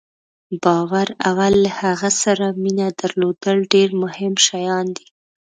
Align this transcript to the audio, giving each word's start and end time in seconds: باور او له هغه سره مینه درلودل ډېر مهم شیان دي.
باور 0.63 1.07
او 1.27 1.37
له 1.61 1.69
هغه 1.79 2.09
سره 2.23 2.45
مینه 2.63 2.87
درلودل 2.99 3.57
ډېر 3.73 3.89
مهم 4.03 4.33
شیان 4.45 4.85
دي. 4.97 5.07